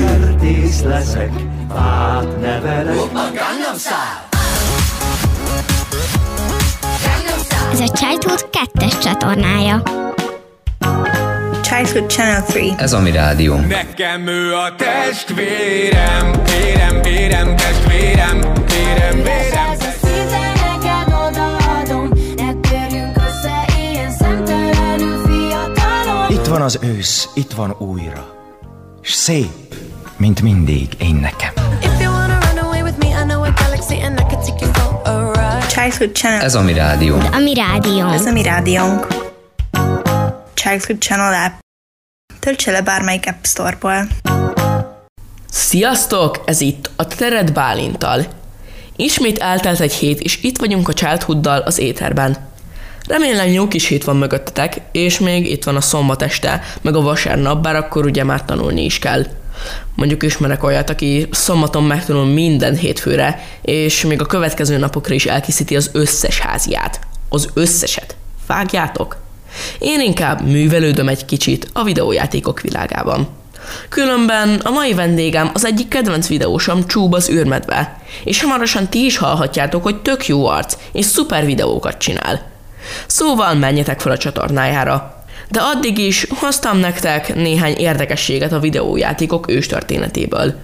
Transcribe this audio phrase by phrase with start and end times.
[0.00, 1.30] Kertész leszek,
[1.74, 2.96] fát nevelek.
[7.72, 9.82] Ez a Childhood 2-es csatornája.
[11.62, 12.74] Childhood Channel 3.
[12.78, 13.56] Ez a mi rádió.
[13.56, 19.42] Nekem ő a testvérem, vérem, vérem, testvérem, vérem, vérem.
[26.28, 28.32] Itt van az ősz, itt van újra.
[29.00, 29.63] S szép,
[30.24, 31.52] mint mindig én nekem.
[35.68, 36.40] Childhood Channel.
[36.40, 37.16] Ez a mi rádió.
[37.32, 38.14] A mi rádiónk.
[38.14, 39.06] Ez a mi rádiónk.
[40.54, 41.52] Childhood Channel app.
[42.40, 44.08] Töltse le bármelyik App Store-ból.
[45.50, 46.42] Sziasztok!
[46.44, 48.26] Ez itt a Tered Bálintal.
[48.96, 52.36] Ismét eltelt egy hét, és itt vagyunk a Childhooddal az éterben.
[53.08, 57.00] Remélem jó kis hét van mögöttetek, és még itt van a szombat este, meg a
[57.00, 59.24] vasárnap, bár akkor ugye már tanulni is kell.
[59.94, 65.76] Mondjuk ismerek olyat, aki szombaton megtanul minden hétfőre, és még a következő napokra is elkészíti
[65.76, 67.00] az összes háziát.
[67.28, 68.16] Az összeset.
[68.46, 69.16] Vágjátok?
[69.78, 73.28] Én inkább művelődöm egy kicsit a videójátékok világában.
[73.88, 79.16] Különben a mai vendégem az egyik kedvenc videósom Csúb az űrmedve, és hamarosan ti is
[79.16, 82.50] hallhatjátok, hogy tök jó arc, és szuper videókat csinál.
[83.06, 85.23] Szóval menjetek fel a csatornájára.
[85.54, 90.54] De addig is hoztam nektek néhány érdekességet a videójátékok őstörténetéből.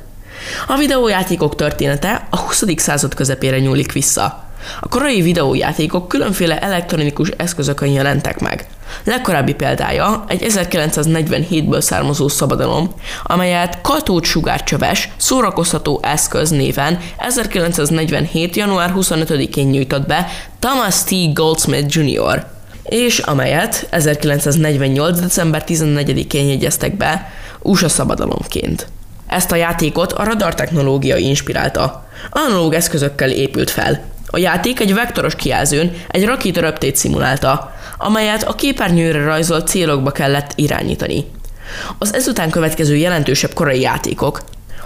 [0.67, 2.65] A videójátékok története a 20.
[2.77, 4.45] század közepére nyúlik vissza.
[4.81, 8.67] A korai videójátékok különféle elektronikus eszközökön jelentek meg.
[9.05, 18.57] Legkorábbi példája egy 1947-ből származó szabadalom, amelyet Katót sugárcsöves szórakoztató eszköz néven 1947.
[18.57, 20.27] január 25-én nyújtott be
[20.59, 21.33] Thomas T.
[21.33, 22.59] Goldsmith Jr.,
[22.91, 25.21] és amelyet 1948.
[25.21, 28.87] december 14-én jegyeztek be USA szabadalomként.
[29.27, 32.09] Ezt a játékot a radar technológia inspirálta.
[32.31, 34.03] Analóg eszközökkel épült fel.
[34.27, 41.25] A játék egy vektoros kijelzőn egy rakétaröptét szimulálta, amelyet a képernyőre rajzolt célokba kellett irányítani.
[41.99, 44.43] Az ezután következő jelentősebb korai játékok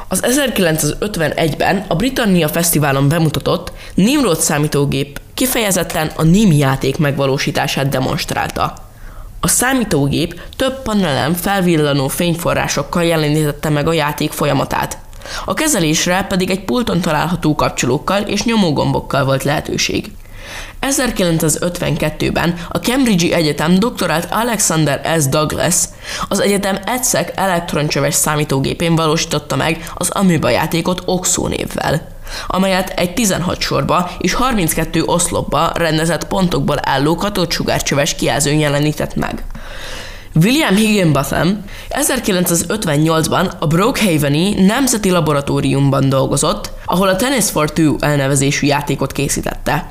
[0.08, 8.74] az 1951-ben a Britannia Fesztiválon bemutatott Nimrod számítógép kifejezetten a NIM játék megvalósítását demonstrálta.
[9.40, 14.98] A számítógép több panelen felvillanó fényforrásokkal jelenítette meg a játék folyamatát.
[15.44, 20.12] A kezelésre pedig egy pulton található kapcsolókkal és nyomógombokkal volt lehetőség.
[20.80, 25.26] 1952-ben a Cambridge Egyetem doktorált Alexander S.
[25.26, 25.74] Douglas
[26.28, 32.13] az egyetem ETSEC elektroncsöves számítógépén valósította meg az Amoeba játékot Oxo névvel
[32.46, 39.44] amelyet egy 16 sorba és 32 oszlopba rendezett pontokból álló katócsugárcsöves kijelzőn jelenített meg.
[40.42, 49.12] William Higginbotham 1958-ban a Brookhaveni Nemzeti Laboratóriumban dolgozott, ahol a Tennis for Two elnevezésű játékot
[49.12, 49.88] készítette.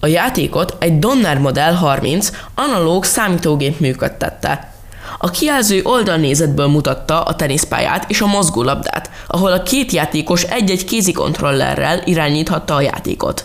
[0.00, 4.71] A játékot egy Donner Model 30 analóg számítógép működtette.
[5.18, 12.02] A kijelző oldalnézetből mutatta a teniszpályát és a mozgólabdát, ahol a két játékos egy-egy kézikontrollerrel
[12.04, 13.44] irányíthatta a játékot.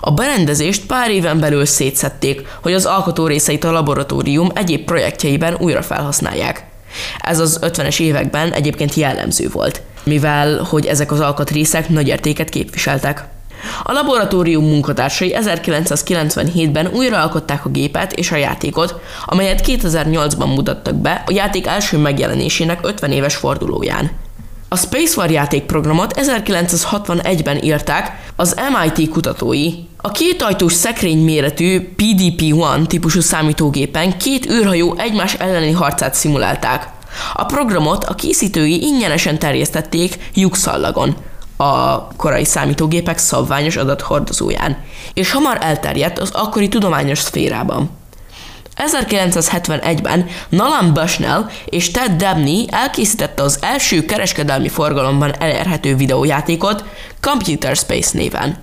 [0.00, 5.82] A berendezést pár éven belül szétszették, hogy az alkotó részeit a laboratórium egyéb projektjeiben újra
[5.82, 6.64] felhasználják.
[7.18, 13.24] Ez az 50-es években egyébként jellemző volt, mivel hogy ezek az alkatrészek nagy értéket képviseltek.
[13.82, 21.32] A laboratórium munkatársai 1997-ben újraalkották a gépet és a játékot, amelyet 2008-ban mutattak be a
[21.32, 24.10] játék első megjelenésének 50 éves fordulóján.
[24.68, 29.70] A Space War játékprogramot 1961-ben írták az MIT kutatói.
[29.96, 36.88] A kétajtós szekrény méretű PDP-1 típusú számítógépen két űrhajó egymás elleni harcát szimulálták.
[37.34, 41.16] A programot a készítői ingyenesen terjesztették lyukszallagon,
[41.56, 47.90] a korai számítógépek szabványos adathordozóján, és hamar elterjedt az akkori tudományos szférában.
[48.76, 56.84] 1971-ben Nolan Bushnell és Ted Dabney elkészítette az első kereskedelmi forgalomban elérhető videójátékot
[57.20, 58.58] Computer Space néven,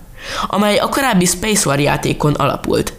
[0.47, 2.93] amely a korábbi Space War játékon alapult.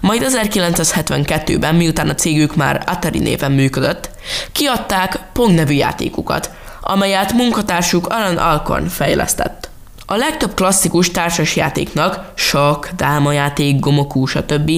[0.00, 4.10] Majd 1972-ben, miután a cégük már Atari néven működött,
[4.52, 6.50] kiadták Pong nevű játékukat,
[6.84, 9.68] amelyet munkatársuk Alan Alcorn fejlesztett.
[10.06, 14.70] A legtöbb klasszikus társasjátéknak, sok, dálmajáték, gomokú, stb.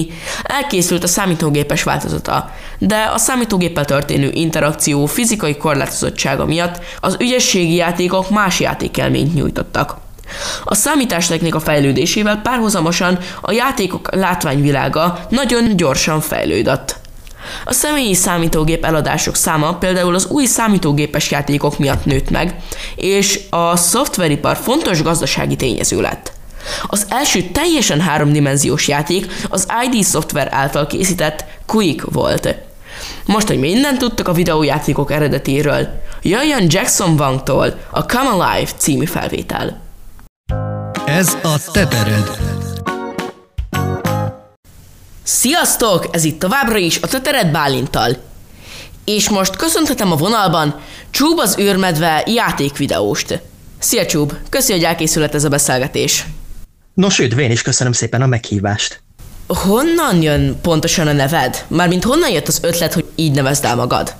[0.43, 8.29] elkészült a számítógépes változata, de a számítógéppel történő interakció fizikai korlátozottsága miatt az ügyességi játékok
[8.29, 9.95] más játékelményt nyújtottak.
[10.63, 16.99] A számítástechnika fejlődésével párhuzamosan a játékok látványvilága nagyon gyorsan fejlődött.
[17.65, 22.55] A személyi számítógép eladások száma például az új számítógépes játékok miatt nőtt meg,
[22.95, 26.31] és a szoftveripar fontos gazdasági tényező lett.
[26.87, 32.55] Az első teljesen háromdimenziós játék az ID Software által készített Quick volt.
[33.25, 35.87] Most, hogy mindent tudtak a videójátékok eredetéről,
[36.21, 39.81] jöjjön Jackson Wangtól a Come Alive című felvétel.
[41.05, 42.46] Ez a tetered.
[45.29, 46.07] Sziasztok!
[46.11, 48.17] Ez itt továbbra is a Tetered Bálintal.
[49.05, 50.79] És most köszönhetem a vonalban
[51.09, 53.41] Csúb az űrmedve játékvideóst.
[53.79, 56.25] Szia Csúb, köszi, hogy elkészülhet ez a beszélgetés.
[56.93, 59.01] Nos, üdv, én is köszönöm szépen a meghívást.
[59.47, 61.65] Honnan jön pontosan a neved?
[61.67, 64.15] Mármint honnan jött az ötlet, hogy így nevezd el magad?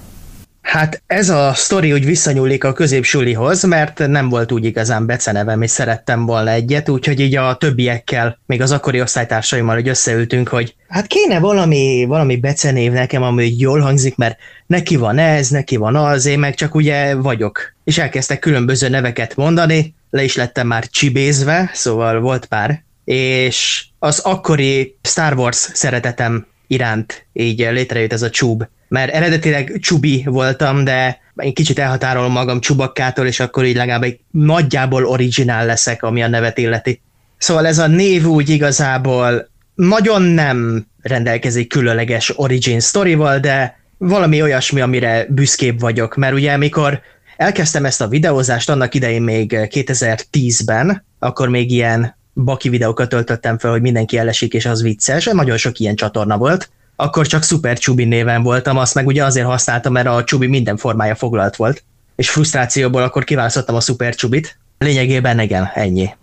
[0.68, 5.72] Hát ez a sztori úgy visszanyúlik a középsulihoz, mert nem volt úgy igazán becenevem, és
[5.72, 11.08] szerettem volna egyet, úgyhogy így a többiekkel, még az akkori osztálytársaimmal, hogy összeültünk, hogy hát
[11.08, 16.26] kéne valami, valami becenév nekem, ami jól hangzik, mert neki van ez, neki van az,
[16.26, 17.74] én meg csak ugye vagyok.
[17.84, 24.20] És elkezdtek különböző neveket mondani, le is lettem már csibézve, szóval volt pár, és az
[24.20, 28.64] akkori Star Wars szeretetem iránt így létrejött ez a csúb.
[28.88, 34.20] Mert eredetileg csubi voltam, de én kicsit elhatárolom magam csubakkától, és akkor így legalább egy
[34.32, 37.02] nagyjából originál leszek, ami a nevet illeti.
[37.38, 44.82] Szóval ez a név úgy igazából nagyon nem rendelkezik különleges origin storyval, de valami olyasmi,
[44.82, 47.02] amire büszkébb vagyok, mert ugye amikor
[47.38, 53.72] elkezdtem ezt a videózást annak idején még 2010-ben, akkor még ilyen baki videókat töltöttem fel,
[53.72, 58.06] hogy mindenki elesik, és az vicces, nagyon sok ilyen csatorna volt, akkor csak Super Csubi
[58.06, 61.84] néven voltam, azt meg ugye azért használtam, mert a Csubi minden formája foglalt volt,
[62.16, 64.58] és frusztrációból akkor kiválasztottam a Super Csubit.
[64.78, 66.16] Lényegében igen, ennyi.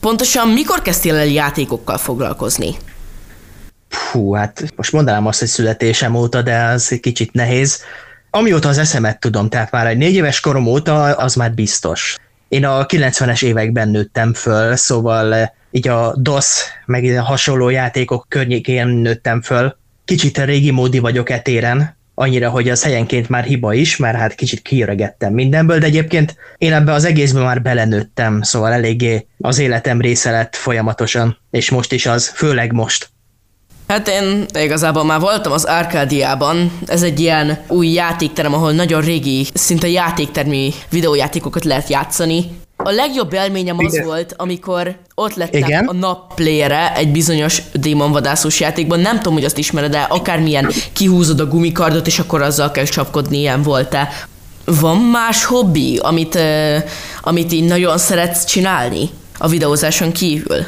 [0.00, 2.76] Pontosan mikor kezdtél el játékokkal foglalkozni?
[4.10, 7.80] Hú, hát most mondanám azt, hogy születésem óta, de az egy kicsit nehéz.
[8.30, 12.16] Amióta az eszemet tudom, tehát már egy négy éves korom óta, az már biztos.
[12.48, 18.26] Én a 90-es években nőttem föl, szóval eh, így a DOS, meg a hasonló játékok
[18.28, 19.80] környékén nőttem föl.
[20.12, 24.62] Kicsit régi módi vagyok etéren, annyira, hogy az helyenként már hiba is, mert hát kicsit
[24.62, 30.30] kiöregettem mindenből, de egyébként én ebbe az egészbe már belenőttem, szóval eléggé az életem része
[30.30, 33.11] lett folyamatosan, és most is az, főleg most.
[33.88, 39.46] Hát én igazából már voltam az Arkádiában, ez egy ilyen új játékterem, ahol nagyon régi,
[39.54, 42.44] szinte játéktermi videójátékokat lehet játszani.
[42.76, 44.06] A legjobb élményem az Igen.
[44.06, 45.84] volt, amikor ott lettem Igen.
[45.84, 51.46] a napplayere egy bizonyos démonvadászós játékban, nem tudom, hogy azt ismered, de akármilyen kihúzod a
[51.46, 54.08] gumikardot, és akkor azzal kell csapkodni, ilyen volt-e.
[54.64, 56.76] Van más hobbi, amit, uh,
[57.20, 60.66] amit így nagyon szeretsz csinálni a videózáson kívül?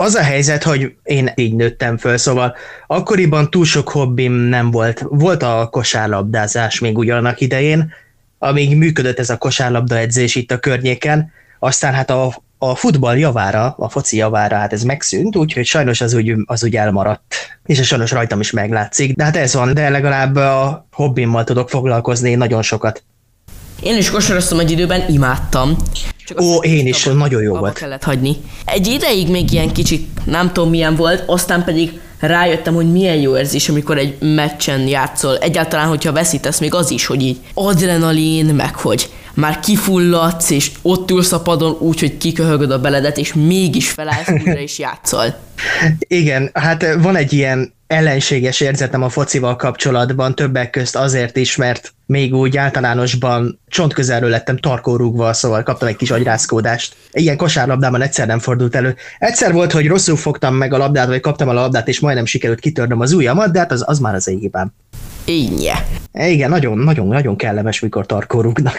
[0.00, 2.56] Az a helyzet, hogy én így nőttem föl, szóval
[2.86, 5.04] akkoriban túl sok hobbim nem volt.
[5.08, 7.92] Volt a kosárlabdázás még ugyanak idején,
[8.38, 13.74] amíg működött ez a kosárlabda edzés itt a környéken, aztán hát a, a futball javára,
[13.78, 17.34] a foci javára, hát ez megszűnt, úgyhogy sajnos az úgy, az úgy elmaradt.
[17.66, 21.68] És ez sajnos rajtam is meglátszik, de hát ez van, de legalább a hobbimmal tudok
[21.68, 23.02] foglalkozni nagyon sokat.
[23.82, 25.76] Én is kosaraztam egy időben, imádtam.
[26.26, 27.78] Csak Ó, én is, nagyon jó abba volt.
[27.78, 28.36] kellett hagyni.
[28.64, 33.36] Egy ideig még ilyen kicsit nem tudom milyen volt, aztán pedig rájöttem, hogy milyen jó
[33.36, 35.38] érzés, amikor egy meccsen játszol.
[35.38, 41.10] Egyáltalán, hogyha veszítesz, még az is, hogy így adrenalin, meg hogy már kifulladsz, és ott
[41.10, 45.38] ülsz a padon úgy, hogy kiköhögöd a beledet, és mégis felállsz újra és játszol.
[45.98, 51.92] Igen, hát van egy ilyen ellenséges érzetem a focival kapcsolatban, többek közt azért is, mert
[52.06, 56.94] még úgy általánosban csontközelről lettem tarkórúgva, szóval kaptam egy kis agyrázkódást.
[57.12, 58.96] Ilyen kosárlabdában egyszer nem fordult elő.
[59.18, 62.60] Egyszer volt, hogy rosszul fogtam meg a labdát, vagy kaptam a labdát, és majdnem sikerült
[62.60, 64.72] kitörnöm az ujjamat, de hát az, az már az én hibám.
[65.30, 65.86] Ínnye.
[66.12, 68.78] Igen, nagyon, nagyon, nagyon kellemes, mikor tarkórúgnak.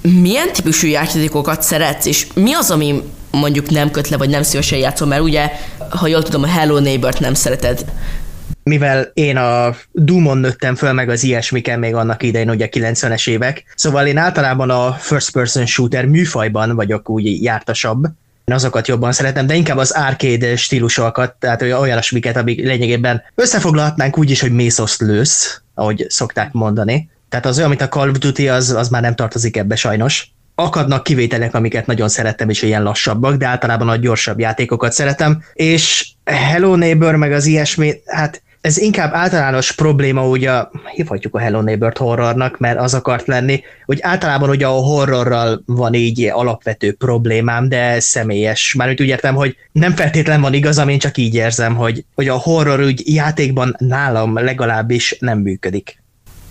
[0.00, 4.78] Milyen típusú játékokat szeretsz, és mi az, ami mondjuk nem köt le, vagy nem szívesen
[4.78, 5.50] játszol, mert ugye,
[5.90, 7.84] ha jól tudom, a Hello Neighbor-t nem szereted.
[8.62, 13.64] mivel én a Doom-on nőttem föl, meg az ilyesmiken még annak idején, ugye 90-es évek,
[13.74, 18.06] szóval én általában a first person shooter műfajban vagyok úgy jártasabb,
[18.46, 24.30] én azokat jobban szeretem, de inkább az arcade stílusokat, tehát olyasmiket, amik lényegében összefoglalhatnánk úgy
[24.30, 27.10] is, hogy mészoszt lősz, ahogy szokták mondani.
[27.28, 30.30] Tehát az olyan, mint a Call of Duty, az, az már nem tartozik ebbe sajnos.
[30.54, 35.42] Akadnak kivételek, amiket nagyon szeretem, és ilyen lassabbak, de általában a gyorsabb játékokat szeretem.
[35.52, 40.50] És Hello Neighbor, meg az ilyesmi, hát ez inkább általános probléma, ugye
[40.94, 45.94] hívhatjuk a Hello Neighbor-t horrornak, mert az akart lenni, hogy általában ugye a horrorral van
[45.94, 48.74] így alapvető problémám, de személyes.
[48.74, 52.36] Már úgy értem, hogy nem feltétlen van igazam, én csak így érzem, hogy, hogy a
[52.36, 56.04] horror úgy játékban nálam legalábbis nem működik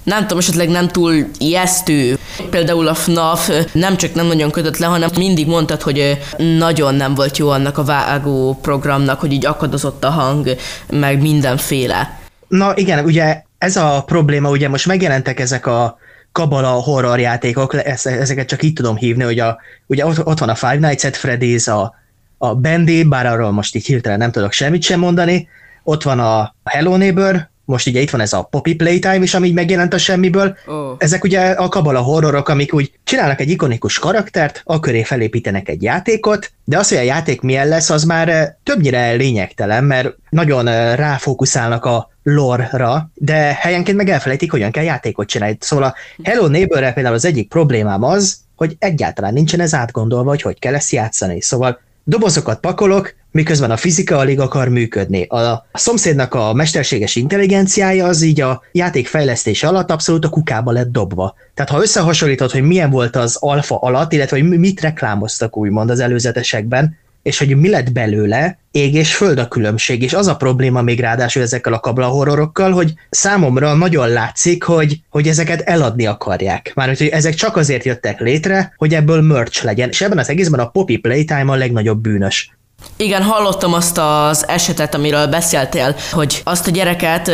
[0.06, 2.18] nem tudom, esetleg nem túl ijesztő.
[2.50, 6.18] Például a FNAF nem csak nem nagyon kötött le, hanem mindig mondtad, hogy
[6.58, 10.56] nagyon nem volt jó annak a vágó programnak, hogy így akadozott a hang,
[10.90, 12.20] meg mindenféle.
[12.48, 15.98] Na igen, ugye ez a probléma, ugye most megjelentek ezek a
[16.32, 20.56] kabala horror játékok, ezeket csak így tudom hívni, hogy a, ugye ott, ott van a
[20.56, 21.94] Five Nights at Freddy's, a,
[22.38, 25.48] a Bendy, bár arról most így hirtelen nem tudok semmit sem mondani,
[25.84, 29.48] ott van a Hello Neighbor, most ugye itt van ez a Poppy Playtime is, ami
[29.48, 30.58] így megjelent a semmiből.
[30.66, 30.96] Oh.
[30.98, 35.84] Ezek ugye a kabala horrorok, amik úgy csinálnak egy ikonikus karaktert, a köré felépítenek egy
[35.84, 40.68] játékot, de az, hogy a játék milyen lesz, az már eh, többnyire lényegtelen, mert nagyon
[40.68, 45.58] eh, ráfókuszálnak a lore-ra, de helyenként meg elfelejtik, hogyan kell játékot csinálni.
[45.60, 50.42] Szóval a Hello neighbor például az egyik problémám az, hogy egyáltalán nincsen ez átgondolva, hogy
[50.42, 51.42] hogy kell ezt játszani.
[51.42, 55.24] Szóval dobozokat pakolok, miközben a fizika alig akar működni.
[55.24, 60.92] A szomszédnak a mesterséges intelligenciája az így a játék fejlesztése alatt abszolút a kukába lett
[60.92, 61.36] dobva.
[61.54, 66.00] Tehát ha összehasonlítod, hogy milyen volt az alfa alatt, illetve hogy mit reklámoztak úgymond az
[66.00, 70.82] előzetesekben, és hogy mi lett belőle, ég és föld a különbség, és az a probléma
[70.82, 76.72] még ráadásul ezekkel a kabla horrorokkal, hogy számomra nagyon látszik, hogy, hogy ezeket eladni akarják.
[76.76, 80.60] Már hogy ezek csak azért jöttek létre, hogy ebből merch legyen, és ebben az egészben
[80.60, 82.54] a Poppy Playtime a legnagyobb bűnös.
[82.98, 87.32] Igen, hallottam azt az esetet, amiről beszéltél, hogy azt a gyereket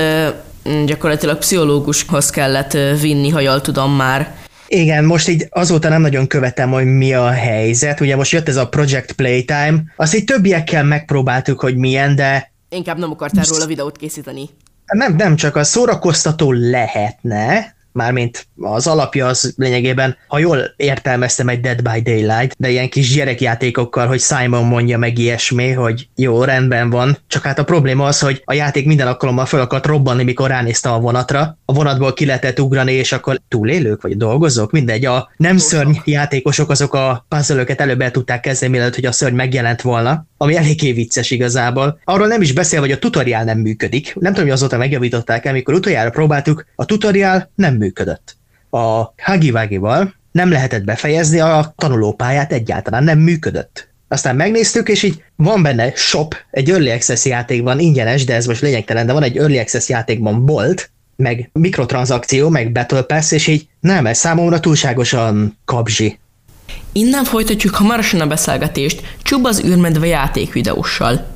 [0.86, 2.72] gyakorlatilag pszichológushoz kellett
[3.02, 4.36] vinni, ha jól tudom már.
[4.68, 8.00] Igen, most így azóta nem nagyon követem, hogy mi a helyzet.
[8.00, 12.52] Ugye most jött ez a Project Playtime, azt így többiekkel megpróbáltuk, hogy milyen, de...
[12.70, 14.50] Inkább nem akartál róla videót készíteni.
[14.86, 21.60] Nem, nem, csak a szórakoztató lehetne, mármint az alapja az lényegében, ha jól értelmeztem egy
[21.60, 26.90] Dead by Daylight, de ilyen kis gyerekjátékokkal, hogy Simon mondja meg ilyesmi, hogy jó, rendben
[26.90, 30.50] van, csak hát a probléma az, hogy a játék minden alkalommal fel akart robbanni, mikor
[30.50, 35.30] ránéztem a vonatra, a vonatból ki lehetett ugrani, és akkor túlélők vagy dolgozók, mindegy, a
[35.38, 39.82] nem szörny játékosok azok a puzzle előbb el tudták kezdeni, mielőtt, hogy a szörny megjelent
[39.82, 42.00] volna, ami eléggé vicces igazából.
[42.04, 44.16] Arról nem is beszél, hogy a tutoriál nem működik.
[44.20, 48.38] Nem tudom, hogy azóta megjavították el, amikor utoljára próbáltuk, a tutoriál nem működött.
[48.70, 53.90] A Hagivagival nem lehetett befejezni a tanulópályát egyáltalán, nem működött.
[54.08, 58.62] Aztán megnéztük, és így van benne shop, egy Early Access játékban ingyenes, de ez most
[58.62, 63.68] lényegtelen, de van egy Early Access játékban bolt, meg mikrotranszakció, meg Battle Pass, és így
[63.80, 66.20] nem, ez számomra túlságosan kabzsi.
[66.94, 71.28] Innen folytatjuk hamarosan a beszélgetést Csuba az űrmedve játékvideóssal.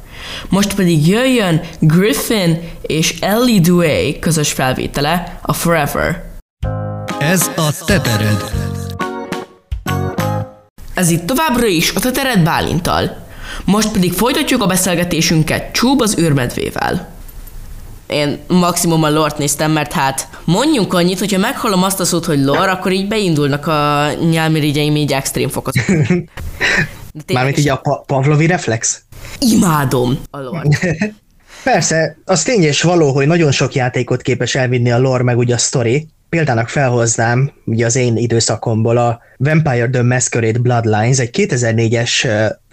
[0.50, 6.24] Most pedig jöjjön Griffin és Ellie Duay közös felvétele, a Forever.
[7.20, 8.52] Ez a tetered.
[10.94, 13.28] Ez itt továbbra is a tetered Bálintal.
[13.66, 17.15] Most pedig folytatjuk a beszélgetésünket Csúb az űrmedvével.
[18.08, 22.44] Én maximum a lort néztem, mert hát mondjunk annyit, hogyha meghallom azt a szót, hogy
[22.44, 25.74] lore, akkor így beindulnak a nyelmirigyeim így extrém fokot.
[27.34, 29.02] Mármint így a pa- Pavlovi reflex?
[29.40, 30.64] Imádom a lore.
[31.64, 35.54] Persze, az tény és való, hogy nagyon sok játékot képes elvinni a lore, meg ugye
[35.54, 36.08] a story.
[36.30, 42.28] Példának felhoznám, ugye az én időszakomból a Vampire the Masquerade Bloodlines, egy 2004-es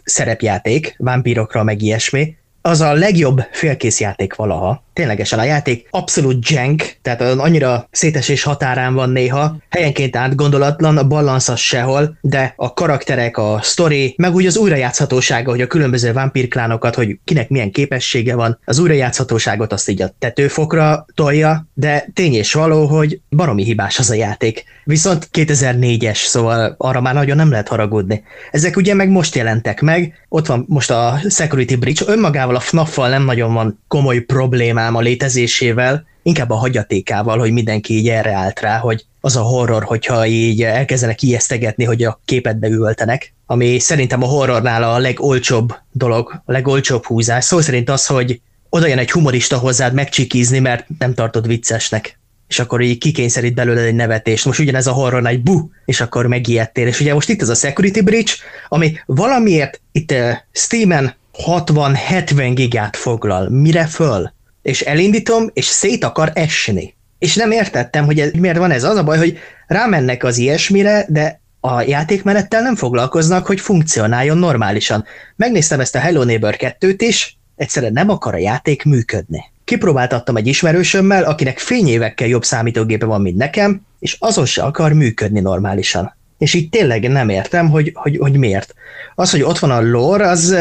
[0.04, 4.84] szerepjáték, vámpírokra meg ilyesmi, az a legjobb félkész játék valaha.
[4.92, 11.48] Ténylegesen a játék abszolút jank, tehát annyira szétesés határán van néha, helyenként átgondolatlan, a balansz
[11.48, 16.94] az sehol, de a karakterek, a story, meg úgy az újrajátszhatósága, hogy a különböző vámpírklánokat,
[16.94, 22.52] hogy kinek milyen képessége van, az újrajátszhatóságot azt így a tetőfokra tolja, de tény és
[22.52, 24.64] való, hogy baromi hibás az a játék.
[24.84, 28.22] Viszont 2004-es, szóval arra már nagyon nem lehet haragudni.
[28.50, 33.08] Ezek ugye meg most jelentek meg, ott van most a Security Bridge, önmagával a FNAF-val
[33.08, 38.60] nem nagyon van komoly problémám a létezésével, inkább a hagyatékával, hogy mindenki így erre állt
[38.60, 44.22] rá, hogy az a horror, hogyha így elkezdenek ijesztegetni, hogy a képetbe ültenek, ami szerintem
[44.22, 47.44] a horrornál a legolcsóbb dolog, a legolcsóbb húzás.
[47.44, 52.20] Szó szerint az, hogy oda jön egy humorista hozzád megcsikizni, mert nem tartod viccesnek
[52.52, 54.44] és akkor így kikényszerít belőle egy nevetést.
[54.44, 56.86] Most ugyanez a horror egy bu, és akkor megijedtél.
[56.86, 58.32] És ugye most itt ez a Security Bridge,
[58.68, 61.14] ami valamiért itt uh, Steam-en
[61.46, 63.48] 60-70 gigát foglal.
[63.48, 64.32] Mire föl?
[64.62, 66.94] És elindítom, és szét akar esni.
[67.18, 68.84] és nem értettem, hogy miért van ez.
[68.84, 75.04] Az a baj, hogy rámennek az ilyesmire, de a játékmenettel nem foglalkoznak, hogy funkcionáljon normálisan.
[75.36, 79.44] Megnéztem ezt a Hello Neighbor 2-t is, egyszerűen nem akar a játék működni.
[79.64, 85.40] Kipróbáltattam egy ismerősömmel, akinek fényévekkel jobb számítógépe van, mint nekem, és azon se akar működni
[85.40, 86.16] normálisan.
[86.38, 88.74] És így tényleg nem értem, hogy, hogy, hogy miért.
[89.14, 90.56] Az, hogy ott van a lore, az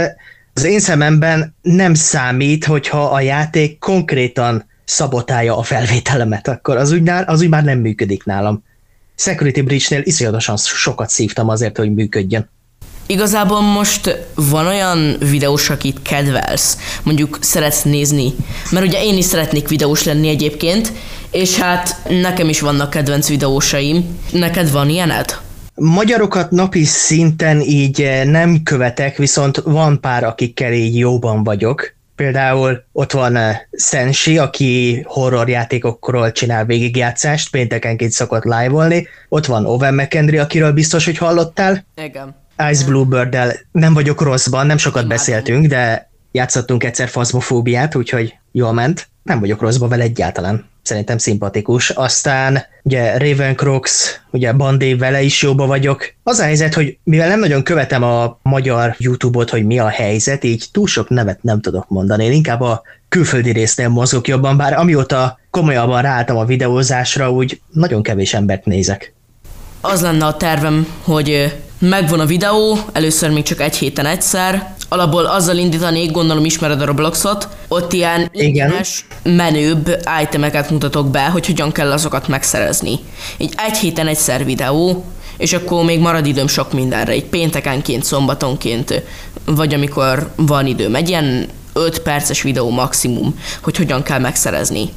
[0.53, 7.09] az én szememben nem számít, hogyha a játék konkrétan szabotálja a felvételemet, akkor az úgy,
[7.25, 8.63] az úgy már nem működik nálam.
[9.15, 12.49] Security Breach-nél iszonyatosan sokat szívtam azért, hogy működjön.
[13.05, 18.33] Igazából most van olyan videós, akit kedvelsz, mondjuk szeretsz nézni,
[18.71, 20.93] mert ugye én is szeretnék videós lenni egyébként,
[21.31, 24.19] és hát nekem is vannak kedvenc videósaim.
[24.31, 25.39] Neked van ilyened?
[25.83, 31.93] Magyarokat napi szinten így eh, nem követek, viszont van pár, akikkel így jóban vagyok.
[32.15, 39.07] Például ott van eh, Senshi, aki horror játékokról csinál végigjátszást, péntekenként szokott live-olni.
[39.29, 41.85] Ott van Owen McKendry, akiről biztos, hogy hallottál.
[42.03, 42.35] Igen.
[42.71, 43.37] Ice bluebird
[43.71, 49.07] nem vagyok rosszban, nem sokat beszéltünk, de játszottunk egyszer fazmofóbiát, úgyhogy jól ment.
[49.23, 50.69] Nem vagyok rosszban vele egyáltalán.
[50.83, 51.89] Szerintem szimpatikus.
[51.89, 53.91] Aztán ugye Raven Crocs,
[54.31, 56.13] ugye Bandé vele is jóba vagyok.
[56.23, 60.43] Az a helyzet, hogy mivel nem nagyon követem a magyar YouTube-ot, hogy mi a helyzet,
[60.43, 62.25] így túl sok nevet nem tudok mondani.
[62.25, 68.03] Én inkább a külföldi résznél mozgok jobban, bár amióta komolyabban ráálltam a videózásra, úgy nagyon
[68.03, 69.13] kevés embert nézek.
[69.81, 75.25] Az lenne a tervem, hogy megvan a videó, először még csak egy héten egyszer, alapból
[75.25, 81.71] azzal indítanék, gondolom ismered a Robloxot, ott ilyen ingyenes, menőbb itemeket mutatok be, hogy hogyan
[81.71, 82.99] kell azokat megszerezni.
[83.37, 85.05] Így egy héten egyszer videó,
[85.37, 89.03] és akkor még marad időm sok mindenre, így péntekenként, szombatonként,
[89.45, 90.95] vagy amikor van időm.
[90.95, 94.89] Egy ilyen 5 perces videó maximum, hogy hogyan kell megszerezni.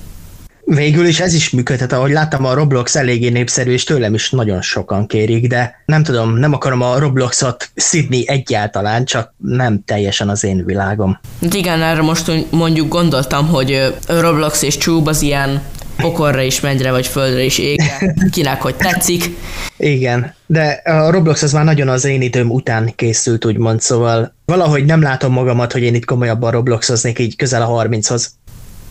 [0.64, 4.62] Végül is ez is működhet, ahogy láttam, a Roblox eléggé népszerű, és tőlem is nagyon
[4.62, 10.44] sokan kérik, de nem tudom, nem akarom a Robloxot szidni egyáltalán, csak nem teljesen az
[10.44, 11.20] én világom.
[11.50, 15.62] Igen, erre most mondjuk gondoltam, hogy Roblox és Cube az ilyen
[15.96, 17.82] pokorra is mennyire, vagy földre is ég,
[18.30, 19.30] kinek hogy tetszik.
[19.76, 24.84] Igen, de a Roblox az már nagyon az én időm után készült, úgymond, szóval valahogy
[24.84, 28.26] nem látom magamat, hogy én itt komolyabban Robloxoznék így közel a 30-hoz.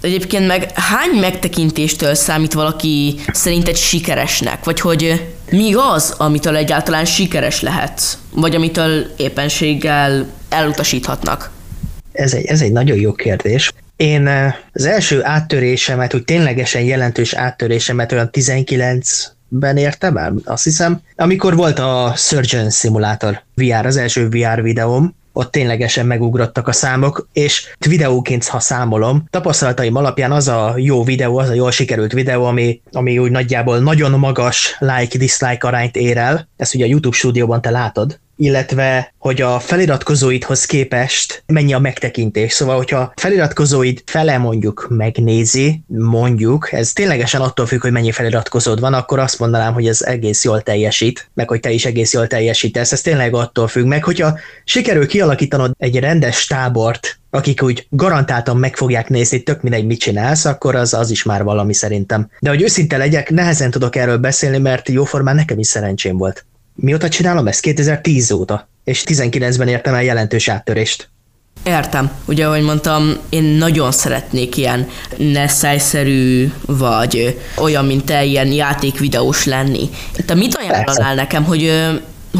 [0.04, 4.64] Egyébként meg hány megtekintéstől számít valaki szerinted sikeresnek?
[4.64, 8.18] Vagy hogy mi az, amitől egyáltalán sikeres lehet?
[8.36, 11.52] Vagy amitől éppenséggel elutasíthatnak?
[12.12, 13.72] Ez egy, ez egy nagyon jó kérdés.
[13.96, 14.30] Én
[14.74, 21.80] az első áttörésemet, úgy ténylegesen jelentős áttörésemet olyan 19-ben értem el, azt hiszem, amikor volt
[21.80, 28.46] a Surgeon Simulator VR, az első VR videóm, ott ténylegesen megugrottak a számok, és videóként,
[28.46, 33.18] ha számolom, tapasztalataim alapján az a jó videó, az a jól sikerült videó, ami, ami
[33.18, 38.20] úgy nagyjából nagyon magas like-dislike arányt ér el, ezt ugye a YouTube stúdióban te látod,
[38.36, 42.52] illetve hogy a feliratkozóidhoz képest mennyi a megtekintés.
[42.52, 48.94] Szóval, hogyha feliratkozóid fele mondjuk megnézi, mondjuk, ez ténylegesen attól függ, hogy mennyi feliratkozód van,
[48.94, 52.92] akkor azt mondanám, hogy ez egész jól teljesít, meg hogy te is egész jól teljesítesz.
[52.92, 58.76] Ez tényleg attól függ meg, hogyha sikerül kialakítanod egy rendes tábort, akik úgy garantáltan meg
[58.76, 62.30] fogják nézni, tök mindegy, mit csinálsz, akkor az, az is már valami szerintem.
[62.40, 66.46] De hogy őszinte legyek, nehezen tudok erről beszélni, mert jóformán nekem is szerencsém volt.
[66.76, 67.60] Mióta csinálom ezt?
[67.60, 68.68] 2010 óta.
[68.84, 71.10] És 19-ben értem el jelentős áttörést.
[71.66, 72.12] Értem.
[72.26, 79.90] Ugye, ahogy mondtam, én nagyon szeretnék ilyen nesszájszerű, vagy olyan, mint te, ilyen játékvideós lenni.
[80.26, 81.92] Te mit ajánlanál nekem, hogy,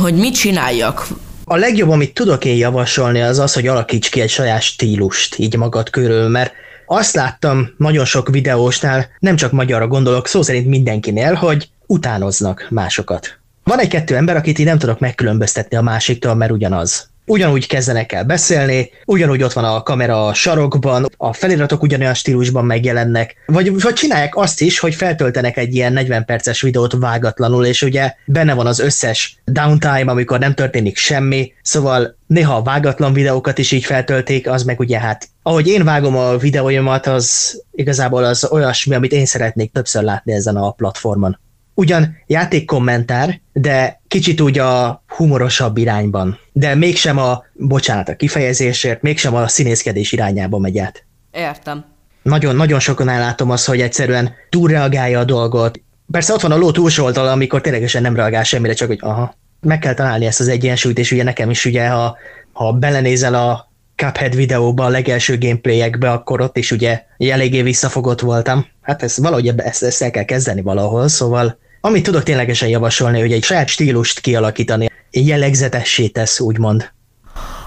[0.02, 1.08] hogy mit csináljak?
[1.46, 5.58] A legjobb, amit tudok én javasolni, az az, hogy alakíts ki egy saját stílust így
[5.58, 6.54] magad körül, mert
[6.86, 13.40] azt láttam nagyon sok videósnál, nem csak magyarra gondolok, szó szerint mindenkinél, hogy utánoznak másokat.
[13.64, 17.12] Van egy-kettő ember, akit így nem tudok megkülönböztetni a másiktól, mert ugyanaz.
[17.26, 22.66] Ugyanúgy kezdenek el beszélni, ugyanúgy ott van a kamera a sarokban, a feliratok ugyanolyan stílusban
[22.66, 27.82] megjelennek, vagy, vagy csinálják azt is, hogy feltöltenek egy ilyen 40 perces videót vágatlanul, és
[27.82, 33.58] ugye benne van az összes downtime, amikor nem történik semmi, szóval néha a vágatlan videókat
[33.58, 38.52] is így feltölték, az meg ugye hát, ahogy én vágom a videóimat, az igazából az
[38.52, 41.38] olyasmi, amit én szeretnék többször látni ezen a platformon
[41.74, 46.40] ugyan játékkommentár, de kicsit úgy a humorosabb irányban.
[46.52, 51.06] De mégsem a, bocsánat a kifejezésért, mégsem a színészkedés irányába megy át.
[51.32, 51.86] Értem.
[52.22, 55.82] Nagyon, nagyon sokan ellátom azt, hogy egyszerűen túlreagálja a dolgot.
[56.12, 59.36] Persze ott van a ló túlsó oldala, amikor ténylegesen nem reagál semmire, csak hogy aha,
[59.62, 62.18] meg kell találni ezt az egyensúlyt, és ugye nekem is ugye, ha,
[62.52, 68.66] ha belenézel a Cuphead videóban, a legelső gameplayekbe, akkor ott is ugye eléggé visszafogott voltam.
[68.82, 73.20] Hát ez valahogy ebbe- ezt, ezt el kell kezdeni valahol, szóval amit tudok ténylegesen javasolni,
[73.20, 76.92] hogy egy saját stílust kialakítani, jellegzetessé tesz, úgymond.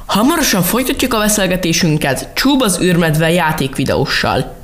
[0.07, 4.57] Hamarosan folytatjuk a beszélgetésünket Csúb az űrmedve játékvideóssal.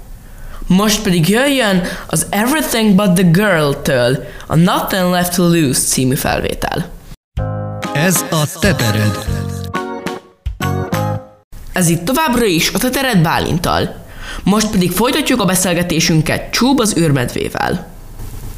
[0.67, 6.91] Most pedig jöjjön az Everything But The Girl-től a Nothing Left To Lose című felvétel.
[7.95, 9.27] Ez a tetered.
[11.73, 14.05] Ez itt továbbra is a Tetered Bálintal.
[14.43, 17.92] Most pedig folytatjuk a beszélgetésünket Csúb az űrmedvével.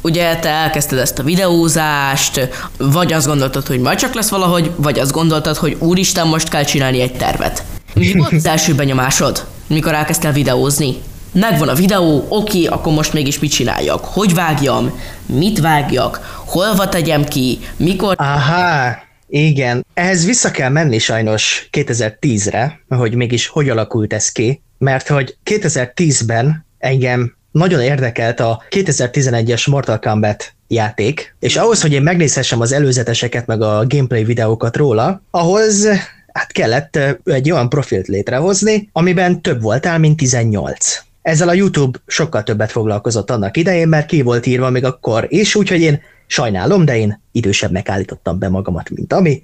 [0.05, 4.99] Ugye te elkezdted ezt a videózást, vagy azt gondoltad, hogy majd csak lesz valahogy, vagy
[4.99, 7.63] azt gondoltad, hogy úristen, most kell csinálni egy tervet.
[7.93, 10.95] Mi volt az első benyomásod, mikor elkezdtél videózni?
[11.31, 14.05] Megvan a videó, oké, akkor most mégis mit csináljak?
[14.05, 14.99] Hogy vágjam?
[15.25, 16.43] Mit vágjak?
[16.45, 17.59] Holva tegyem ki?
[17.77, 18.15] Mikor?
[18.17, 19.85] Aha, igen.
[19.93, 26.65] Ehhez vissza kell menni sajnos 2010-re, hogy mégis hogy alakult ez ki, mert hogy 2010-ben
[26.77, 33.45] engem nagyon érdekelt a 2011-es Mortal Kombat játék, és ahhoz, hogy én megnézhessem az előzeteseket,
[33.45, 35.87] meg a gameplay videókat róla, ahhoz
[36.33, 41.03] hát kellett egy olyan profilt létrehozni, amiben több voltál, mint 18.
[41.21, 45.55] Ezzel a YouTube sokkal többet foglalkozott annak idején, mert ki volt írva még akkor is,
[45.55, 49.43] úgyhogy én sajnálom, de én idősebbnek állítottam be magamat, mint ami.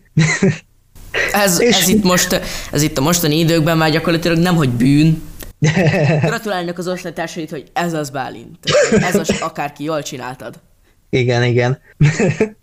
[1.32, 5.22] Ez, ez, itt most, ez itt a mostani időkben már gyakorlatilag nem, hogy bűn.
[6.22, 8.58] Gratulálnak az osztálytársait, hogy ez az Bálint.
[8.92, 10.60] Ez az akárki, jól csináltad.
[11.10, 11.80] Igen, igen.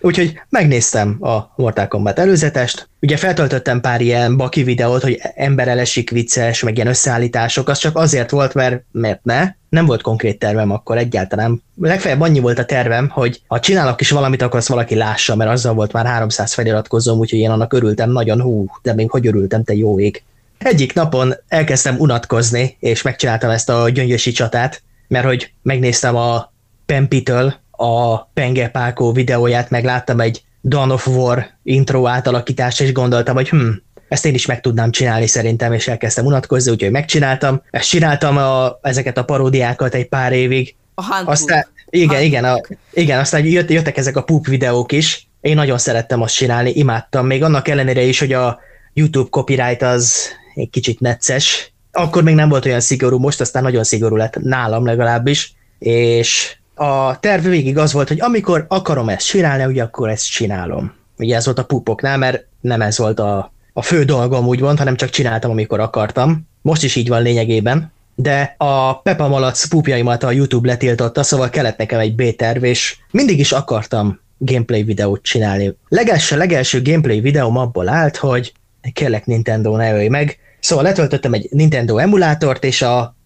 [0.00, 2.88] Úgyhogy megnéztem a Mortal Kombat előzetest.
[3.00, 7.96] Ugye feltöltöttem pár ilyen baki videót, hogy ember elesik vicces, meg ilyen összeállítások, az csak
[7.96, 9.56] azért volt, mert, mert ne.
[9.68, 11.62] Nem volt konkrét tervem akkor egyáltalán.
[11.80, 15.50] Legfeljebb annyi volt a tervem, hogy ha csinálok is valamit, akkor azt valaki lássa, mert
[15.50, 19.64] azzal volt már 300 feliratkozóm, úgyhogy én annak örültem nagyon, hú, de még hogy örültem,
[19.64, 20.22] te jó ég.
[20.58, 26.52] Egyik napon elkezdtem unatkozni, és megcsináltam ezt a gyöngyösi csatát, mert hogy megnéztem a
[26.86, 33.34] Pempitől a Penge Pákó videóját, meg láttam egy Dawn of War intro átalakítást, és gondoltam,
[33.34, 33.68] hogy hm,
[34.08, 37.62] ezt én is meg tudnám csinálni szerintem, és elkezdtem unatkozni, úgyhogy megcsináltam.
[37.70, 40.74] Ezt csináltam a, ezeket a paródiákat egy pár évig.
[40.94, 42.60] A Hunt Aztán, igen, igen, a,
[42.92, 45.28] igen, aztán jött, jöttek ezek a poop videók is.
[45.40, 48.58] Én nagyon szerettem azt csinálni, imádtam, még annak ellenére is, hogy a
[48.94, 51.72] YouTube copyright az egy kicsit necces.
[51.92, 57.20] Akkor még nem volt olyan szigorú, most aztán nagyon szigorú lett nálam legalábbis, és a
[57.20, 60.92] terv végig az volt, hogy amikor akarom ezt csinálni, ugye akkor ezt csinálom.
[61.18, 64.96] Ugye ez volt a pupoknál, mert nem ez volt a, a fő dolgom úgymond, hanem
[64.96, 66.48] csak csináltam, amikor akartam.
[66.62, 71.76] Most is így van lényegében, de a Pepa Malac pupjaimat a YouTube letiltotta, szóval kellett
[71.76, 75.76] nekem egy B-terv, és mindig is akartam gameplay videót csinálni.
[75.88, 78.52] Legelső, legelső gameplay videóm abból állt, hogy
[78.92, 83.16] kérlek Nintendo ne ölj meg, Szóval letöltöttem egy Nintendo emulátort, és a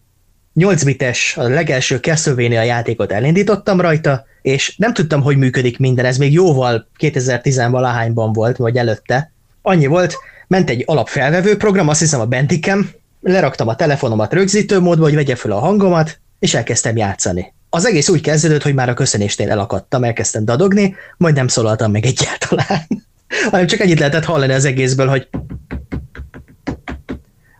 [0.54, 6.16] 8 bites, a legelső Castlevania játékot elindítottam rajta, és nem tudtam, hogy működik minden, ez
[6.16, 9.32] még jóval 2010-valahányban volt, vagy előtte.
[9.62, 10.16] Annyi volt,
[10.46, 12.90] ment egy alapfelvevő program, azt hiszem a Bandicam,
[13.20, 17.54] leraktam a telefonomat rögzítő módba, hogy vegye fel a hangomat, és elkezdtem játszani.
[17.70, 22.06] Az egész úgy kezdődött, hogy már a köszönésnél elakadtam, elkezdtem dadogni, majd nem szólaltam meg
[22.06, 22.86] egyáltalán.
[23.50, 25.28] hanem csak ennyit lehetett hallani az egészből, hogy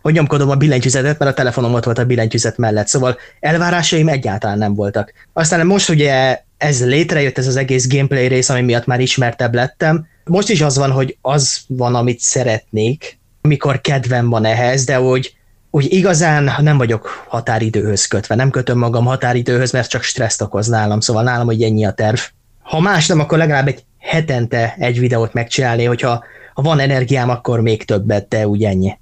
[0.03, 4.57] hogy nyomkodom a billentyűzetet, mert a telefonom ott volt a billentyűzet mellett, szóval elvárásaim egyáltalán
[4.57, 5.13] nem voltak.
[5.33, 10.07] Aztán most ugye ez létrejött, ez az egész gameplay rész, ami miatt már ismertebb lettem.
[10.23, 15.35] Most is az van, hogy az van, amit szeretnék, amikor kedvem van ehhez, de úgy,
[15.69, 20.99] úgy igazán nem vagyok határidőhöz kötve, nem kötöm magam határidőhöz, mert csak stresszt okoz nálam,
[20.99, 22.19] szóval nálam, hogy ennyi a terv.
[22.61, 27.61] Ha más nem, akkor legalább egy hetente egy videót megcsinálni, hogyha ha van energiám, akkor
[27.61, 28.97] még többet, de úgy ennyi.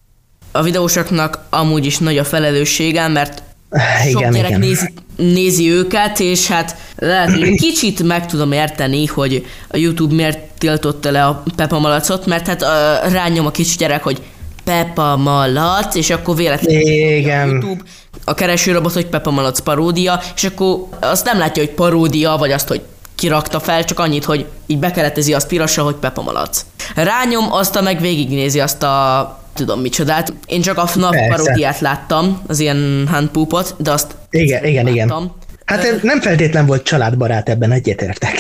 [0.52, 3.44] A videósoknak amúgy is nagy a felelőssége, mert
[4.12, 4.60] sok Igen, gyerek igen.
[4.60, 10.40] Nézi, nézi őket, és hát lehet, hogy kicsit meg tudom érteni, hogy a YouTube miért
[10.58, 14.22] tiltotta le a Peppa Malacot, mert hát uh, rányom a kis gyerek, hogy
[14.64, 17.50] Peppa Malac, és akkor véletlenül Igen.
[17.50, 17.82] a YouTube
[18.24, 22.68] a keresőrobot, hogy Peppa Malac paródia, és akkor azt nem látja, hogy paródia, vagy azt,
[22.68, 22.82] hogy
[23.16, 26.66] kirakta fel, csak annyit, hogy így bekeretezi azt pirosra, hogy Peppa Malac.
[26.96, 30.34] Rányom, azt meg végignézi azt a tudom micsodát.
[30.46, 31.36] Én csak a FNAF Persze.
[31.36, 35.08] paródiát láttam, az ilyen handpoopot, de azt Igen, igen, igen.
[35.08, 35.36] láttam.
[35.66, 38.36] Hát ez nem feltétlen volt családbarát, ebben egyetértek.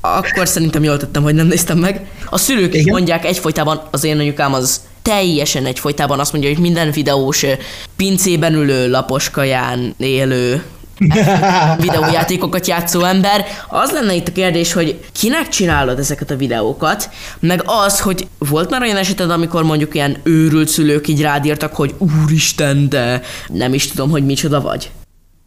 [0.00, 2.06] Akkor szerintem jól tettem, hogy nem néztem meg.
[2.30, 2.94] A szülők Igen?
[2.94, 7.46] mondják egyfolytában, az én anyukám az teljesen egyfolytában azt mondja, hogy minden videós
[7.96, 10.62] pincében ülő, laposkaján élő,
[11.86, 13.44] videójátékokat játszó ember.
[13.68, 18.70] Az lenne itt a kérdés, hogy kinek csinálod ezeket a videókat, meg az, hogy volt
[18.70, 23.74] már olyan eseted, amikor mondjuk ilyen őrült szülők így rád írtak, hogy úristen, de nem
[23.74, 24.90] is tudom, hogy micsoda vagy.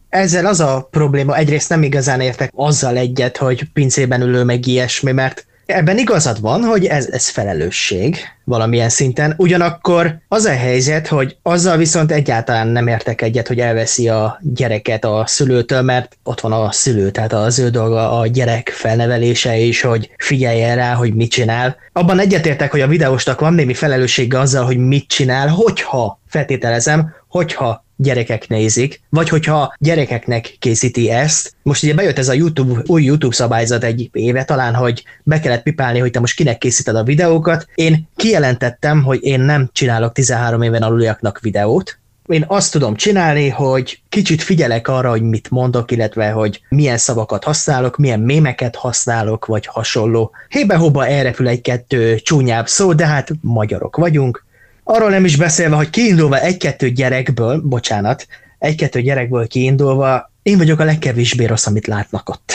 [0.08, 5.12] Ezzel az a probléma, egyrészt nem igazán értek azzal egyet, hogy pincében ülő meg ilyesmi,
[5.12, 9.34] mert Ebben igazad van, hogy ez, ez felelősség valamilyen szinten.
[9.36, 15.04] Ugyanakkor az a helyzet, hogy azzal viszont egyáltalán nem értek egyet, hogy elveszi a gyereket
[15.04, 19.80] a szülőtől, mert ott van a szülő, tehát az ő dolga a gyerek felnevelése is,
[19.80, 21.76] hogy figyeljen rá, hogy mit csinál.
[21.92, 27.83] Abban egyetértek, hogy a videóstak van némi felelőssége azzal, hogy mit csinál, hogyha feltételezem, hogyha
[27.96, 31.54] gyerekek nézik, vagy hogyha gyerekeknek készíti ezt.
[31.62, 35.62] Most ugye bejött ez a YouTube, új YouTube szabályzat egy éve talán, hogy be kellett
[35.62, 37.66] pipálni, hogy te most kinek készíted a videókat.
[37.74, 44.02] Én kijelentettem, hogy én nem csinálok 13 éven aluliaknak videót, én azt tudom csinálni, hogy
[44.08, 49.66] kicsit figyelek arra, hogy mit mondok, illetve hogy milyen szavakat használok, milyen mémeket használok, vagy
[49.66, 50.30] hasonló.
[50.48, 54.44] Hébe-hóba elrepül egy-kettő csúnyább szó, de hát magyarok vagyunk,
[54.84, 58.26] Arról nem is beszélve, hogy kiindulva egy-kettő gyerekből, bocsánat,
[58.58, 62.52] egy-kettő gyerekből kiindulva, én vagyok a legkevésbé rossz, amit látnak ott.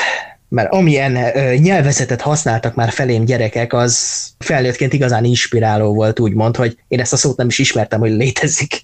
[0.49, 6.77] Mert amilyen ö, nyelvezetet használtak már felém gyerekek, az felnőttként igazán inspiráló volt, úgymond, hogy
[6.87, 8.83] én ezt a szót nem is ismertem, hogy létezik.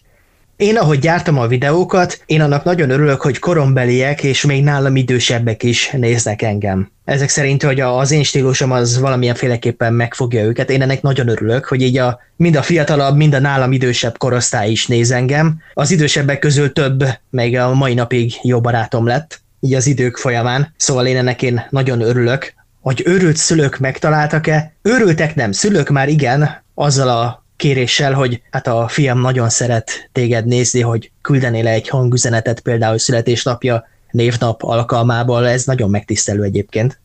[0.57, 5.63] Én, ahogy gyártam a videókat, én annak nagyon örülök, hogy korombeliek és még nálam idősebbek
[5.63, 6.91] is néznek engem.
[7.05, 10.69] Ezek szerint, hogy az én stílusom az valamilyen féleképpen megfogja őket.
[10.69, 14.71] Én ennek nagyon örülök, hogy így a, mind a fiatalabb, mind a nálam idősebb korosztály
[14.71, 15.57] is néz engem.
[15.73, 20.73] Az idősebbek közül több, még a mai napig jó barátom lett, így az idők folyamán.
[20.77, 22.53] Szóval én ennek én nagyon örülök.
[22.81, 24.73] Hogy őrült szülők megtaláltak-e?
[24.81, 30.45] Őrültek nem, szülők már igen, azzal a kéréssel, hogy hát a fiam nagyon szeret téged
[30.45, 36.99] nézni, hogy küldenél egy hangüzenetet például születésnapja, névnap alkalmából, ez nagyon megtisztelő egyébként.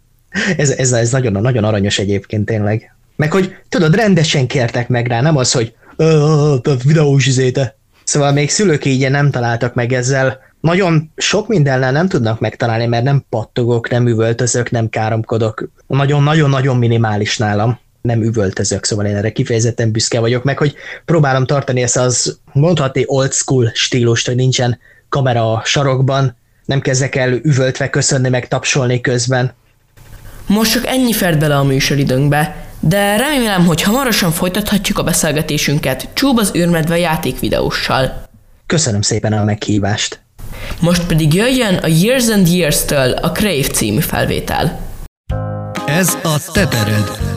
[0.57, 2.95] Ez, ez, ez nagyon, nagyon aranyos egyébként tényleg.
[3.17, 5.75] Meg hogy tudod, rendesen kértek meg rá, nem az, hogy
[6.85, 7.79] videós izéte.
[8.05, 10.39] Szóval még szülők így nem találtak meg ezzel.
[10.61, 15.71] Nagyon sok mindennel nem tudnak megtalálni, mert nem pattogok, nem üvöltözök, nem káromkodok.
[15.87, 21.83] Nagyon-nagyon-nagyon minimális nálam nem üvöltözök, szóval én erre kifejezetten büszke vagyok, meg hogy próbálom tartani
[21.83, 27.91] ezt az mondhatni old school stílust, hogy nincsen kamera a sarokban, nem kezdek el üvöltve
[27.91, 29.53] köszönni, meg tapsolni közben.
[30.47, 36.39] Most csak ennyi fért bele a műsoridőnkbe, de remélem, hogy hamarosan folytathatjuk a beszélgetésünket Csúb
[36.39, 38.29] az űrmedve játékvideóssal.
[38.67, 40.21] Köszönöm szépen a meghívást.
[40.81, 44.81] Most pedig jöjjön a Years and Years-től a Crave című felvétel.
[45.87, 47.30] Ez a tetered.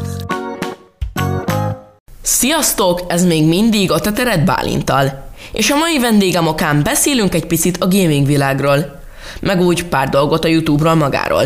[2.26, 5.30] Sziasztok, ez még mindig a Tetered Bálintal.
[5.52, 9.02] És a mai vendégem okán beszélünk egy picit a gaming világról,
[9.42, 11.44] meg úgy pár dolgot a YouTube-ról magáról.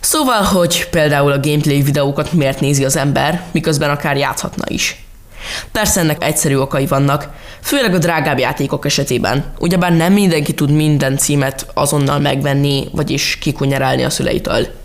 [0.00, 5.04] Szóval, hogy például a gameplay videókat miért nézi az ember, miközben akár játszhatna is.
[5.72, 7.28] Persze ennek egyszerű okai vannak,
[7.60, 9.44] főleg a drágább játékok esetében.
[9.58, 14.79] Ugyebár nem mindenki tud minden címet azonnal megvenni, vagyis kikunyerálni a szüleitől.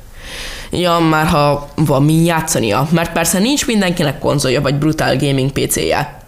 [0.80, 6.24] Ja, már ha van mi játszania, mert persze nincs mindenkinek konzolja vagy brutál gaming PC-je.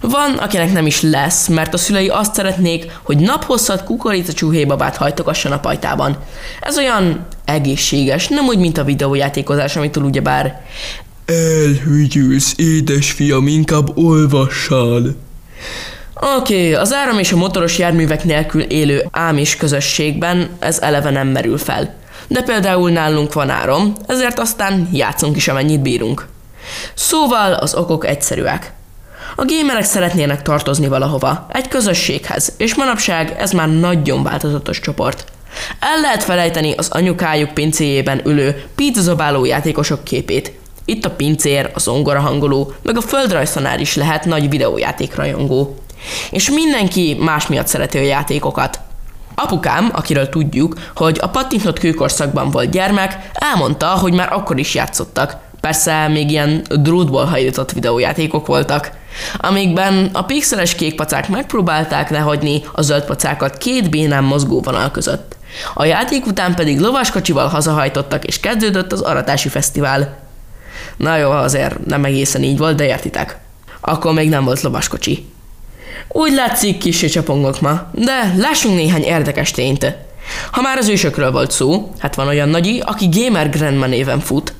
[0.00, 5.52] Van, akinek nem is lesz, mert a szülei azt szeretnék, hogy naphosszat kukorica csúhébabát hajtogasson
[5.52, 6.16] a pajtában.
[6.60, 10.62] Ez olyan egészséges, nem úgy, mint a videójátékozás, amitől ugyebár
[11.26, 15.16] elhűgyülsz, édesfiam, inkább olvassál.
[16.36, 21.28] Oké, okay, az áram és a motoros járművek nélkül élő ámis közösségben ez eleve nem
[21.28, 21.94] merül fel
[22.28, 26.26] de például nálunk van áram, ezért aztán játszunk is amennyit bírunk.
[26.94, 28.72] Szóval az okok egyszerűek.
[29.36, 35.24] A gémerek szeretnének tartozni valahova, egy közösséghez, és manapság ez már nagyon változatos csoport.
[35.80, 40.52] El lehet felejteni az anyukájuk pincéjében ülő pizzazabáló játékosok képét.
[40.84, 45.76] Itt a pincér, a zongora hangoló, meg a földrajztanár is lehet nagy videójáték rajongó.
[46.30, 48.80] És mindenki más miatt szereti a játékokat.
[49.40, 55.36] Apukám, akiről tudjuk, hogy a pattintott kőkorszakban volt gyermek, elmondta, hogy már akkor is játszottak.
[55.60, 58.90] Persze még ilyen drótból hajlított videójátékok voltak,
[59.36, 65.36] amikben a pixeles kékpacák megpróbálták lehagyni a zöld pacákat két bénán mozgó vonal között.
[65.74, 70.18] A játék után pedig lovaskocsival hazahajtottak, és kezdődött az aratási fesztivál.
[70.96, 73.38] Na jó, azért nem egészen így volt, de értitek.
[73.80, 75.26] Akkor még nem volt lovaskocsi.
[76.08, 79.94] Úgy látszik, kis csapongok ma, de lássunk néhány érdekes tényt.
[80.50, 84.52] Ha már az ősökről volt szó, hát van olyan nagyi, aki Gamer Grandma néven fut.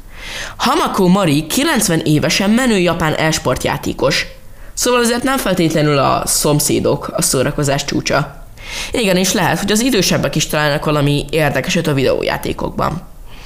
[0.57, 4.27] Hamako Mari 90 évesen menő japán e-sportjátékos.
[4.75, 8.47] Szóval azért nem feltétlenül a szomszédok a szórakozás csúcsa.
[8.93, 13.03] Igen, és lehet, hogy az idősebbek is találnak valami érdekeset a videójátékokban.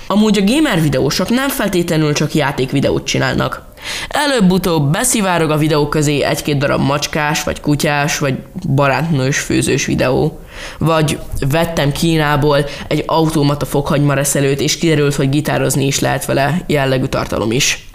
[0.07, 3.72] Amúgy a gamer videósok nem feltétlenül csak játékvideót csinálnak.
[4.09, 8.35] Előbb-utóbb beszivárog a videó közé egy-két darab macskás, vagy kutyás, vagy
[8.69, 10.41] barátnős főzős videó.
[10.79, 11.19] Vagy
[11.51, 17.87] vettem Kínából egy automata fokhagymareszelőt, és kiderült, hogy gitározni is lehet vele jellegű tartalom is.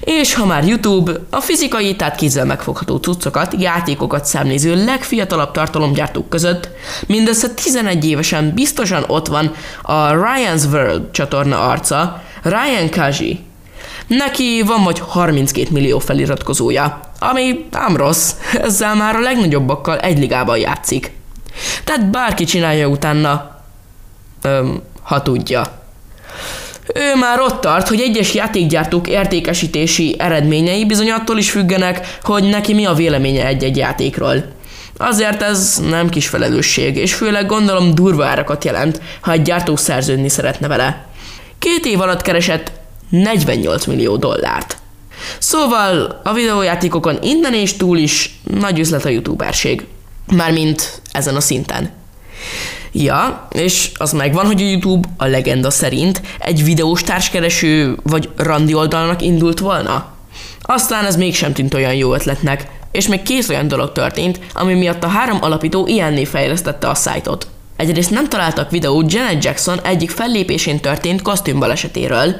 [0.00, 6.68] És ha már YouTube, a fizikai, tehát kézzel megfogható cuccokat, játékokat számnéző legfiatalabb tartalomgyártók között
[7.06, 13.49] mindössze 11 évesen biztosan ott van a Ryan's World csatorna arca, Ryan Kaji.
[14.18, 20.58] Neki van vagy 32 millió feliratkozója, ami nem rossz, ezzel már a legnagyobbakkal egy ligában
[20.58, 21.12] játszik.
[21.84, 23.60] Tehát bárki csinálja utána,
[24.42, 25.82] öm, ha tudja.
[26.94, 32.74] Ő már ott tart, hogy egyes játékgyártók értékesítési eredményei bizony attól is függenek, hogy neki
[32.74, 34.44] mi a véleménye egy-egy játékról.
[34.96, 40.28] Azért ez nem kis felelősség, és főleg gondolom durva árakat jelent, ha egy gyártó szerződni
[40.28, 41.06] szeretne vele.
[41.58, 42.79] Két év alatt keresett
[43.10, 44.78] 48 millió dollárt.
[45.38, 49.86] Szóval a videójátékokon innen és túl is nagy üzlet a youtuberség.
[50.32, 51.90] Mármint ezen a szinten.
[52.92, 58.74] Ja, és az megvan, hogy a YouTube a legenda szerint egy videós társkereső vagy randi
[58.74, 60.06] oldalnak indult volna.
[60.62, 65.04] Aztán ez mégsem tűnt olyan jó ötletnek, és még két olyan dolog történt, ami miatt
[65.04, 67.46] a három alapító ilyenné fejlesztette a szájtot.
[67.80, 72.36] Egyrészt nem találtak videót Janet Jackson egyik fellépésén történt kosztümbalesetéről,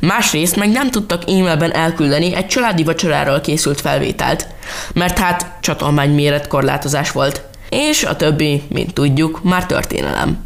[0.00, 4.46] másrészt meg nem tudtak e-mailben elküldeni egy családi vacsoráról készült felvételt,
[4.94, 10.44] mert hát csatolmány méretkorlátozás volt és a többi, mint tudjuk, már történelem.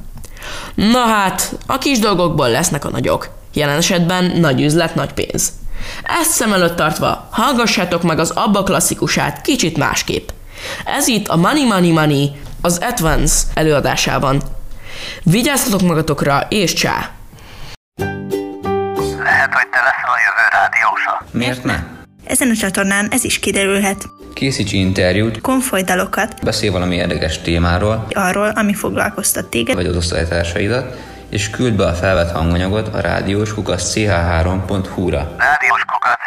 [0.74, 3.28] Na hát, a kis dolgokból lesznek a nagyok.
[3.54, 5.52] Jelen esetben nagy üzlet, nagy pénz.
[6.20, 10.28] Ezt szem előtt tartva, hallgassátok meg az abba klasszikusát kicsit másképp.
[10.84, 14.42] Ez itt a Money Money Money az Advance előadásában.
[15.22, 17.10] Vigyázzatok magatokra, és csá!
[19.22, 21.24] Lehet, hogy te leszel a jövő rádiósa.
[21.30, 21.82] Miért ne?
[22.24, 24.08] Ezen a csatornán ez is kiderülhet.
[24.34, 30.96] Készíts interjút, Konfoly dalokat, beszélj valami érdekes témáról, arról, ami foglalkoztat téged, vagy az osztálytársaidat,
[31.28, 35.34] és küld be a felvett hanganyagot a rádiós kukac ch3.hu-ra.
[35.38, 36.18] Rádiós kukac,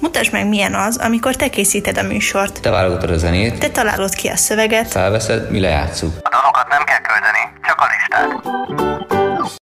[0.00, 2.60] Mutasd meg, milyen az, amikor te készíted a műsort.
[2.60, 3.58] Te válogatod a zenét.
[3.58, 4.90] Te találod ki a szöveget.
[4.90, 6.12] Felveszed, mi lejátszuk.
[6.22, 9.15] A dalokat nem kell küldeni, csak a listát.